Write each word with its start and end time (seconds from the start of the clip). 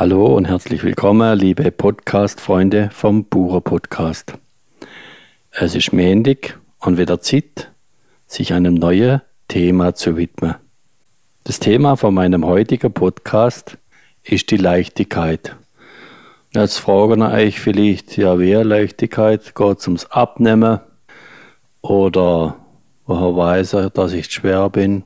Hallo 0.00 0.34
und 0.34 0.46
herzlich 0.46 0.82
willkommen, 0.82 1.38
liebe 1.38 1.70
Podcast-Freunde 1.70 2.88
vom 2.90 3.26
Bucher 3.26 3.60
Podcast. 3.60 4.32
Es 5.50 5.74
ist 5.74 5.92
Mendig 5.92 6.58
und 6.78 6.96
wieder 6.96 7.20
Zeit, 7.20 7.70
sich 8.26 8.54
einem 8.54 8.72
neuen 8.72 9.20
Thema 9.48 9.94
zu 9.94 10.16
widmen. 10.16 10.54
Das 11.44 11.60
Thema 11.60 11.96
von 11.96 12.14
meinem 12.14 12.46
heutigen 12.46 12.94
Podcast 12.94 13.76
ist 14.22 14.50
die 14.50 14.56
Leichtigkeit. 14.56 15.54
Jetzt 16.54 16.78
fragen 16.78 17.20
euch 17.20 17.60
vielleicht, 17.60 18.16
ja, 18.16 18.38
wer 18.38 18.64
Leichtigkeit? 18.64 19.52
Es 19.54 19.86
ums 19.86 20.06
Abnehmen? 20.06 20.80
Oder 21.82 22.56
woher 23.04 23.36
weiß 23.36 23.74
er, 23.74 23.90
dass 23.90 24.14
ich 24.14 24.30
schwer 24.30 24.70
bin? 24.70 25.02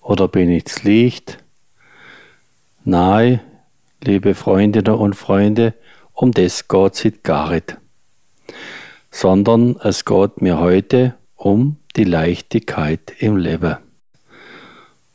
Oder 0.00 0.26
bin 0.26 0.50
ich 0.50 0.64
zu 0.64 0.88
leicht? 0.88 1.38
Nein, 2.84 3.38
liebe 4.04 4.34
Freundinnen 4.34 4.94
und 4.94 5.14
Freunde, 5.14 5.74
um 6.12 6.32
das 6.32 6.68
geht 6.68 7.04
es 7.04 7.22
gar 7.22 7.50
nicht. 7.50 7.76
Sondern 9.10 9.76
es 9.82 10.04
geht 10.04 10.40
mir 10.40 10.58
heute 10.60 11.14
um 11.36 11.76
die 11.96 12.04
Leichtigkeit 12.04 13.12
im 13.18 13.36
Leben. 13.36 13.76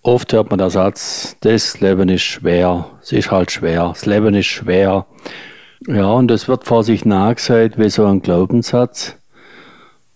Oft 0.03 0.33
hört 0.33 0.49
man 0.49 0.57
den 0.57 0.69
Satz, 0.71 1.37
das 1.41 1.79
Leben 1.79 2.09
ist 2.09 2.23
schwer, 2.23 2.89
es 3.03 3.11
ist 3.11 3.29
halt 3.29 3.51
schwer, 3.51 3.89
das 3.89 4.07
Leben 4.07 4.33
ist 4.33 4.47
schwer. 4.47 5.05
Ja, 5.87 6.11
und 6.11 6.27
das 6.27 6.47
wird 6.47 6.65
vor 6.65 6.83
sich 6.83 7.05
nachgesagt 7.05 7.77
wie 7.77 7.89
so 7.89 8.05
ein 8.05 8.21
Glaubenssatz. 8.21 9.15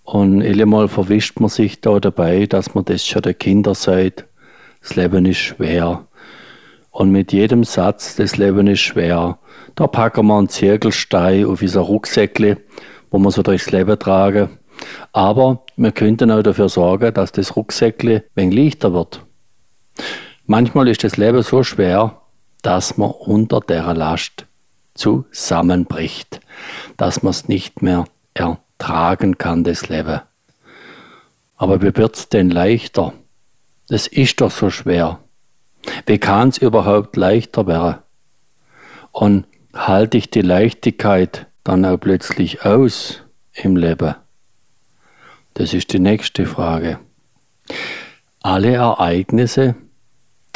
Und 0.03 0.43
mal 0.65 0.87
verwischt 0.87 1.39
man 1.39 1.49
sich 1.49 1.81
da 1.81 1.99
dabei, 1.99 2.45
dass 2.45 2.73
man 2.75 2.85
das 2.85 3.05
schon 3.05 3.23
der 3.23 3.33
Kinder 3.33 3.75
sagt, 3.75 4.25
das 4.81 4.95
Leben 4.95 5.25
ist 5.25 5.37
schwer. 5.37 6.07
Und 6.95 7.11
mit 7.11 7.33
jedem 7.33 7.65
Satz, 7.65 8.15
das 8.15 8.37
Leben 8.37 8.67
ist 8.67 8.79
schwer, 8.79 9.37
da 9.75 9.85
packen 9.85 10.27
wir 10.27 10.37
einen 10.37 10.47
Zirkelstein 10.47 11.45
auf 11.45 11.61
unser 11.61 11.81
Rucksäckle, 11.81 12.55
wo 13.11 13.17
wir 13.19 13.31
so 13.31 13.43
durchs 13.43 13.69
Leben 13.69 13.99
tragen. 13.99 14.57
Aber 15.11 15.65
wir 15.75 15.91
könnten 15.91 16.31
auch 16.31 16.41
dafür 16.41 16.69
sorgen, 16.69 17.13
dass 17.13 17.33
das 17.33 17.57
Rucksäckle 17.57 18.23
ein 18.37 18.49
leichter 18.49 18.93
wird. 18.93 19.25
Manchmal 20.45 20.87
ist 20.87 21.03
das 21.03 21.17
Leben 21.17 21.43
so 21.43 21.63
schwer, 21.63 22.21
dass 22.61 22.95
man 22.95 23.11
unter 23.11 23.59
der 23.59 23.93
Last 23.93 24.45
zusammenbricht, 24.93 26.39
dass 26.95 27.23
man 27.23 27.31
es 27.31 27.49
nicht 27.49 27.81
mehr 27.81 28.05
ertragen 28.33 29.37
kann, 29.37 29.65
das 29.65 29.89
Leben. 29.89 30.21
Aber 31.57 31.81
wie 31.81 31.93
wird 31.93 32.15
es 32.15 32.29
denn 32.29 32.49
leichter? 32.49 33.11
Das 33.89 34.07
ist 34.07 34.39
doch 34.39 34.51
so 34.51 34.69
schwer. 34.69 35.19
Wie 36.05 36.17
kann 36.17 36.49
es 36.49 36.57
überhaupt 36.57 37.15
leichter 37.15 37.67
werden? 37.67 37.99
Und 39.11 39.45
halte 39.73 40.17
ich 40.17 40.29
die 40.29 40.41
Leichtigkeit 40.41 41.47
dann 41.63 41.85
auch 41.85 41.97
plötzlich 41.97 42.65
aus 42.65 43.23
im 43.53 43.75
Leben? 43.75 44.15
Das 45.53 45.73
ist 45.73 45.93
die 45.93 45.99
nächste 45.99 46.45
Frage. 46.45 46.99
Alle 48.41 48.73
Ereignisse, 48.73 49.75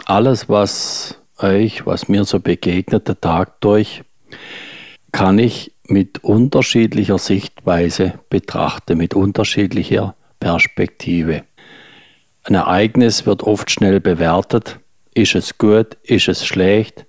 alles, 0.05 0.49
was 0.49 1.19
euch, 1.37 1.85
was 1.85 2.07
mir 2.07 2.25
so 2.25 2.39
begegnet, 2.39 3.07
der 3.07 3.19
Tag 3.19 3.61
durch, 3.61 4.03
kann 5.11 5.39
ich 5.39 5.71
mit 5.87 6.23
unterschiedlicher 6.23 7.17
Sichtweise 7.17 8.19
betrachten, 8.29 8.97
mit 8.97 9.13
unterschiedlicher 9.15 10.15
Perspektive. 10.39 11.43
Ein 12.43 12.55
Ereignis 12.55 13.25
wird 13.25 13.43
oft 13.43 13.71
schnell 13.71 13.99
bewertet 13.99 14.79
ist 15.19 15.35
es 15.35 15.57
gut? 15.57 15.97
Ist 16.03 16.29
es 16.29 16.45
schlecht? 16.45 17.05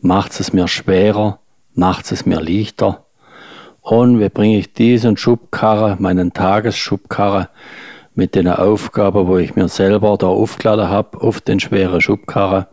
Macht 0.00 0.38
es 0.40 0.52
mir 0.52 0.66
schwerer? 0.66 1.38
Macht 1.74 2.10
es 2.10 2.26
mir 2.26 2.40
leichter? 2.40 3.06
Und 3.80 4.18
wie 4.18 4.28
bringe 4.28 4.58
ich 4.58 4.72
diesen 4.72 5.16
Schubkarre, 5.16 5.96
meinen 6.00 6.32
Tagesschubkarre, 6.32 7.48
mit 8.14 8.34
den 8.34 8.48
Aufgaben, 8.48 9.28
wo 9.28 9.38
ich 9.38 9.54
mir 9.54 9.68
selber 9.68 10.16
da 10.18 10.26
aufgeladen 10.26 10.88
habe, 10.88 11.20
auf 11.20 11.40
den 11.40 11.60
schweren 11.60 12.00
Schubkarre, 12.00 12.66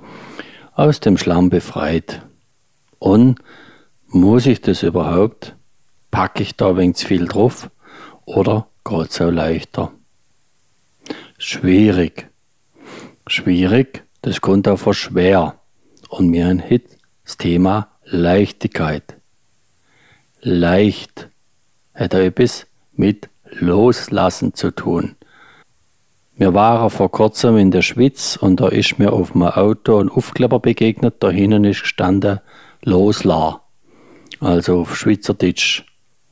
aus 0.74 1.00
dem 1.00 1.18
Schlamm 1.18 1.50
befreit? 1.50 2.24
Und 2.98 3.40
muss 4.08 4.48
ich 4.48 4.62
das 4.62 4.82
überhaupt? 4.82 5.56
Packe 6.10 6.42
ich 6.42 6.56
da 6.56 6.76
ein 6.76 6.96
zu 6.96 7.06
viel 7.06 7.28
drauf? 7.28 7.70
Oder 8.26 8.68
geht 8.84 9.12
es 9.12 9.22
auch 9.22 9.30
leichter? 9.30 9.92
Schwierig. 11.38 12.28
Schwierig, 13.28 14.07
das 14.22 14.42
kommt 14.42 14.68
auch 14.68 14.94
schwer. 14.94 15.60
Und 16.10 16.30
mir 16.30 16.48
ein 16.48 16.60
Hit, 16.60 16.98
das 17.24 17.38
Thema 17.38 17.90
Leichtigkeit. 18.06 19.18
Leicht 20.42 21.30
hat 21.94 22.14
etwas 22.14 22.68
mit 22.94 23.30
Loslassen 23.60 24.54
zu 24.54 24.72
tun. 24.72 25.16
Wir 26.36 26.54
waren 26.54 26.90
vor 26.90 27.12
kurzem 27.12 27.58
in 27.58 27.72
der 27.72 27.82
Schweiz 27.82 28.38
und 28.40 28.60
da 28.60 28.68
ist 28.68 29.00
mir 29.00 29.12
auf 29.12 29.32
dem 29.32 29.44
Auto 29.44 30.00
ein 30.00 30.10
Aufkleber 30.10 30.60
begegnet, 30.60 31.16
da 31.20 31.32
hinten 31.32 31.64
ist 31.66 31.82
gestanden 31.82 32.40
Losla. 32.84 33.62
Also 34.40 34.82
auf 34.82 34.96
Schweizerdeutsch, 34.96 35.84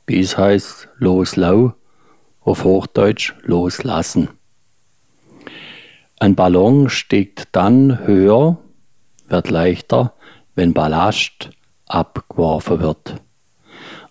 es 0.06 0.38
heißt, 0.38 0.90
loslau, 1.00 1.74
auf 2.42 2.64
Hochdeutsch 2.64 3.34
loslassen. 3.42 4.30
Ein 6.20 6.36
Ballon 6.36 6.90
steigt 6.90 7.50
dann 7.52 8.06
höher, 8.06 8.58
wird 9.28 9.50
leichter, 9.50 10.14
wenn 10.56 10.74
Ballast 10.74 11.50
abgeworfen 11.88 12.80
wird. 12.80 13.16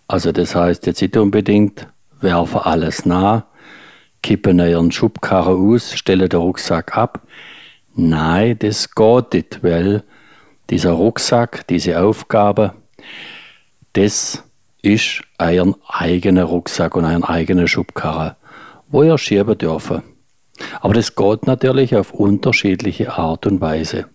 Also 0.07 0.31
das 0.33 0.55
heißt 0.55 0.87
jetzt 0.87 1.01
nicht 1.01 1.17
unbedingt, 1.17 1.89
werfen 2.21 2.61
alles 2.61 3.07
nah, 3.07 3.47
kippen 4.23 4.59
ihren 4.59 4.93
Schubkarren 4.93 5.75
aus, 5.75 5.95
stellen 5.95 6.29
den 6.29 6.41
Rucksack 6.41 6.97
ab. 6.97 7.23
Nein, 7.95 8.59
das 8.59 8.95
geht 8.95 9.33
nicht, 9.33 9.63
weil 9.63 10.05
dieser 10.71 10.93
Rucksack, 10.93 11.67
diese 11.69 12.01
Aufgabe, 12.01 12.75
das 13.95 14.45
ist 14.83 15.23
euer 15.39 15.75
eigener 15.89 16.45
Rucksack 16.45 16.97
und 16.97 17.07
ein 17.07 17.25
eigener 17.25 17.67
Schubkarre, 17.67 18.37
wo 18.89 19.03
ihr 19.03 19.17
schieben 19.17 19.57
dürfen. 19.57 20.03
Aber 20.81 20.95
das 20.95 21.15
geht 21.15 21.47
natürlich 21.47 21.97
auf 21.97 22.13
unterschiedliche 22.13 23.15
Art 23.15 23.47
und 23.47 23.61
Weise. 23.61 24.07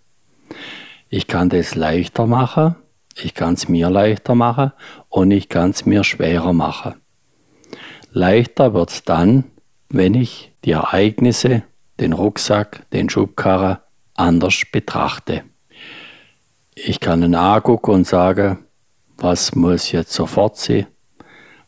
Ich 1.10 1.28
kann 1.28 1.50
das 1.50 1.76
leichter 1.76 2.28
machen, 2.28 2.76
ich 3.16 3.34
kann 3.34 3.56
es 3.56 3.68
mir 3.68 3.90
leichter 3.90 4.36
machen 4.36 4.72
und 5.10 5.32
ich 5.32 5.50
kann 5.50 5.72
es 5.72 5.86
mir 5.86 6.04
schwerer 6.04 6.54
machen. 6.54 6.96
Leichter 8.12 8.74
wird 8.74 8.90
es 8.90 9.04
dann, 9.04 9.46
wenn 9.90 10.14
ich 10.14 10.54
die 10.66 10.72
Ereignisse, 10.72 11.64
den 12.00 12.14
Rucksack, 12.14 12.90
den 12.92 13.10
Schubkarren 13.10 13.78
anders 14.16 14.64
betrachte. 14.72 15.44
Ich 16.76 17.00
kann 17.00 17.24
ihn 17.24 17.36
angucken 17.36 17.92
und 17.92 18.08
sagen, 18.08 18.60
was 19.18 19.54
muss 19.56 19.92
jetzt 19.92 20.14
sofort 20.14 20.58
sein, 20.58 20.88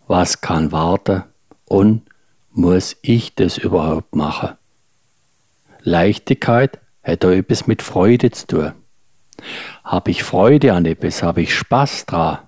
was 0.07 0.41
kann 0.41 0.71
warten 0.71 1.23
und 1.65 2.03
muss 2.51 2.97
ich 3.01 3.35
das 3.35 3.57
überhaupt 3.57 4.15
machen. 4.15 4.51
Leichtigkeit 5.83 6.79
hat 7.03 7.25
auch 7.25 7.31
etwas 7.31 7.67
mit 7.67 7.81
Freude 7.81 8.31
zu 8.31 8.47
tun. 8.47 8.73
Habe 9.83 10.11
ich 10.11 10.23
Freude 10.23 10.73
an 10.73 10.85
etwas, 10.85 11.23
habe 11.23 11.41
ich 11.41 11.55
Spaß 11.55 12.05
dran, 12.05 12.39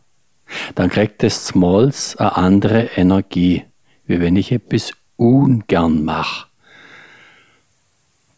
dann 0.76 0.90
kriegt 0.90 1.24
es 1.24 1.48
Smalls 1.48 2.16
eine 2.18 2.38
andere 2.38 2.90
Energie, 2.96 3.66
wie 4.06 4.20
wenn 4.20 4.36
ich 4.36 4.52
etwas 4.52 4.94
ungern 5.16 6.04
mache. 6.04 6.48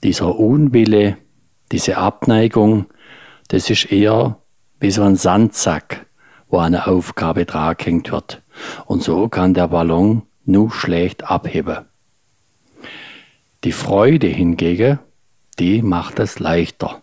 Dieser 0.03 0.38
Unwille, 0.38 1.17
diese 1.72 1.97
Abneigung, 1.97 2.86
das 3.48 3.69
ist 3.69 3.91
eher 3.91 4.38
wie 4.80 4.91
so 4.91 5.03
ein 5.03 5.15
Sandsack, 5.15 6.06
wo 6.48 6.59
eine 6.59 6.88
Aufgabe 6.88 7.45
drangehängt 7.45 8.12
wird. 8.12 8.41
Und 8.86 9.03
so 9.03 9.27
kann 9.27 9.53
der 9.53 9.68
Ballon 9.68 10.24
nur 10.45 10.71
schlecht 10.71 11.24
abheben. 11.24 11.86
Die 13.65 13.71
Freude 13.71 14.27
hingegen, 14.27 15.00
die 15.57 15.81
macht 15.81 16.19
es 16.19 16.38
leichter. 16.38 17.01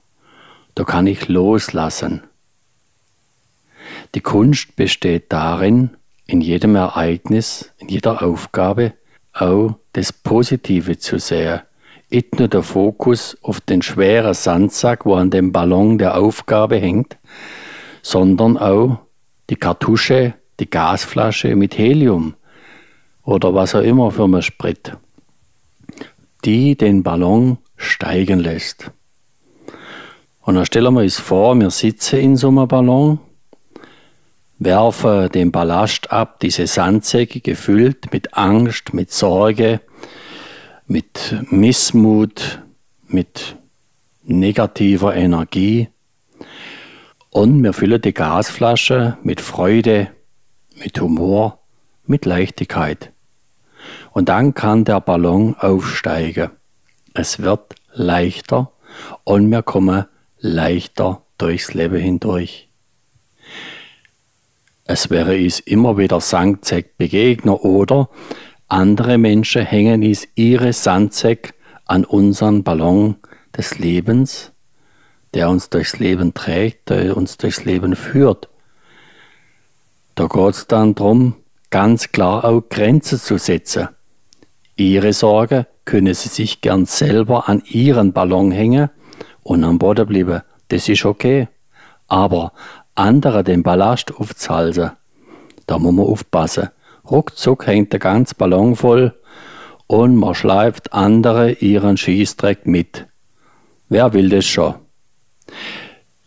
Da 0.77 0.85
kann 0.85 1.09
ich 1.09 1.27
loslassen. 1.27 2.23
Die 4.15 4.21
Kunst 4.21 4.77
besteht 4.77 5.33
darin, 5.33 5.97
in 6.25 6.41
jedem 6.41 6.77
Ereignis, 6.77 7.73
in 7.79 7.89
jeder 7.89 8.23
Aufgabe 8.23 8.93
auch 9.33 9.75
das 9.95 10.13
Positive 10.13 10.99
zu 10.99 11.19
sehen. 11.19 11.63
Nicht 12.11 12.39
nur 12.39 12.47
der 12.47 12.63
Fokus 12.63 13.37
auf 13.43 13.61
den 13.61 13.83
schweren 13.83 14.33
Sandsack, 14.33 15.05
wo 15.05 15.17
an 15.17 15.31
dem 15.31 15.51
Ballon 15.51 15.99
der 15.99 16.17
Aufgabe 16.17 16.77
hängt, 16.77 17.19
sondern 18.03 18.57
auch 18.57 19.01
die 19.51 19.57
Kartusche, 19.57 20.35
die 20.61 20.71
Gasflasche 20.71 21.57
mit 21.57 21.77
Helium 21.77 22.35
oder 23.25 23.53
was 23.53 23.75
auch 23.75 23.83
immer 23.83 24.13
für 24.13 24.27
ein 24.27 24.43
Sprit 24.43 24.97
die 26.45 26.77
den 26.77 27.03
Ballon 27.03 27.59
steigen 27.77 28.41
lässt. 28.41 28.91
Und 30.41 30.57
dann 30.57 30.67
stellen 30.67 30.95
wir 30.95 31.03
uns 31.03 31.19
vor, 31.19 31.59
wir 31.59 31.71
sitzen 31.71 32.19
in 32.19 32.37
so 32.37 32.49
einem 32.49 32.67
Ballon, 32.67 33.21
werfen 34.59 35.29
den 35.31 35.53
Ballast 35.53 36.11
ab, 36.11 36.41
diese 36.41 36.67
Sandsäcke 36.67 37.41
gefüllt 37.41 38.13
mit 38.13 38.35
Angst, 38.35 38.93
mit 38.93 39.13
Sorge, 39.13 39.81
mit 40.87 41.37
Missmut, 41.51 42.61
mit 43.07 43.57
negativer 44.25 45.15
Energie. 45.15 45.89
Und 47.31 47.63
wir 47.63 47.73
füllen 47.73 48.03
die 48.03 48.13
Gasflasche 48.13 49.17
mit 49.23 49.41
Freude, 49.41 50.09
mit 50.77 51.01
Humor, 51.01 51.61
mit 52.07 52.27
Leichtigkeit. 52.27 53.12
Und 54.13 54.29
dann 54.29 54.55
kann 54.55 54.85
der 54.85 55.01
Ballon 55.01 55.57
aufsteigen. 55.59 56.51
Es 57.15 57.41
wird 57.41 57.75
leichter 57.93 58.73
und 59.25 59.51
wir 59.51 59.63
kommen 59.63 60.07
leichter 60.39 61.23
durchs 61.39 61.75
Leben 61.75 62.01
hindurch. 62.01 62.69
Es 64.85 65.11
wäre 65.11 65.37
uns 65.37 65.61
immer 65.61 65.97
wieder 65.97 66.21
Sandsäck 66.21 66.97
begegnen 66.99 67.55
oder 67.55 68.11
andere 68.69 69.19
Menschen 69.19 69.65
hängen 69.67 70.03
uns 70.03 70.27
ihre 70.35 70.73
Sandsäck 70.73 71.55
an 71.85 72.05
unseren 72.05 72.63
Ballon 72.63 73.17
des 73.57 73.79
Lebens, 73.79 74.53
der 75.35 75.51
uns 75.51 75.69
durchs 75.71 75.99
Leben 75.99 76.33
trägt, 76.35 76.89
der 76.89 77.17
uns 77.17 77.37
durchs 77.37 77.65
Leben 77.65 77.97
führt. 77.97 78.49
Da 80.15 80.27
geht 80.27 80.55
es 80.55 80.67
dann 80.67 80.95
darum, 80.95 81.35
ganz 81.71 82.13
klar 82.13 82.45
auch 82.45 82.63
Grenzen 82.69 83.19
zu 83.19 83.39
setzen. 83.39 83.89
Ihre 84.83 85.13
Sorge 85.13 85.67
können 85.85 86.15
Sie 86.15 86.29
sich 86.29 86.61
gern 86.61 86.87
selber 86.87 87.49
an 87.49 87.63
Ihren 87.67 88.13
Ballon 88.13 88.51
hängen 88.51 88.91
und 89.43 89.65
am 89.65 89.79
Boden 89.79 90.07
bleiben. 90.07 90.43
Das 90.69 90.89
ist 90.89 91.05
okay. 91.05 91.49
Aber 92.09 92.53
andere 92.95 93.45
den 93.45 93.63
Ballast 93.63 94.15
aufzuhalten, 94.15 94.93
da 95.67 95.79
muss 95.79 95.95
man 95.95 96.07
aufpassen. 96.07 96.71
Ruckzuck 97.09 97.67
hängt 97.67 97.93
der 97.93 98.01
ganze 98.01 98.35
Ballon 98.35 98.77
voll 98.77 99.15
und 99.87 100.17
man 100.17 100.35
schleift 100.35 100.93
andere 100.93 101.53
ihren 101.53 101.97
Schießdreck 101.97 102.67
mit. 102.67 103.07
Wer 103.89 104.13
will 104.13 104.29
das 104.29 104.47
schon? 104.47 104.75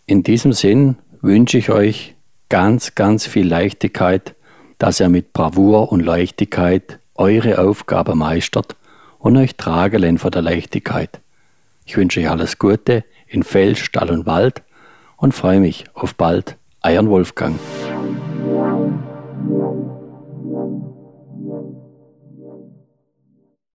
In 0.05 0.23
diesem 0.23 0.53
Sinn 0.53 0.97
wünsche 1.21 1.57
ich 1.57 1.69
euch 1.69 2.15
ganz, 2.49 2.95
ganz 2.95 3.25
viel 3.25 3.47
Leichtigkeit, 3.47 4.35
dass 4.77 4.99
ihr 4.99 5.09
mit 5.09 5.33
Bravour 5.33 5.91
und 5.91 6.01
Leichtigkeit 6.01 6.99
eure 7.15 7.59
Aufgabe 7.59 8.15
meistert 8.15 8.75
und 9.17 9.37
euch 9.37 9.55
tragen 9.55 10.17
von 10.17 10.31
der 10.31 10.41
Leichtigkeit. 10.41 11.21
Ich 11.85 11.97
wünsche 11.97 12.19
euch 12.19 12.29
alles 12.29 12.59
Gute 12.59 13.03
in 13.27 13.43
Fels, 13.43 13.79
Stall 13.79 14.11
und 14.11 14.25
Wald 14.25 14.63
und 15.17 15.33
freue 15.33 15.59
mich 15.59 15.85
auf 15.93 16.15
bald. 16.15 16.57
Eiern 16.81 17.09
Wolfgang. 17.09 17.59